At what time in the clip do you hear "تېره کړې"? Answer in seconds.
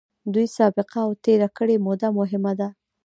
1.23-1.83